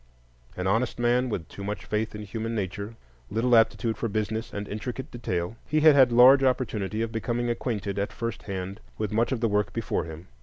An 0.57 0.65
honest 0.65 0.97
man, 0.97 1.29
with 1.29 1.47
too 1.47 1.63
much 1.63 1.85
faith 1.85 2.15
in 2.15 2.23
human 2.23 2.55
nature, 2.55 2.95
little 3.29 3.55
aptitude 3.55 3.97
for 3.99 4.09
business 4.09 4.51
and 4.51 4.67
intricate 4.67 5.11
detail, 5.11 5.57
he 5.67 5.81
had 5.81 5.93
had 5.93 6.11
large 6.11 6.43
opportunity 6.43 7.03
of 7.03 7.11
becoming 7.11 7.51
acquainted 7.51 7.99
at 7.99 8.11
first 8.11 8.41
hand 8.49 8.79
with 8.97 9.11
much 9.11 9.31
of 9.31 9.41
the 9.41 9.47
work 9.47 9.73
before 9.73 10.05
him. 10.05 10.25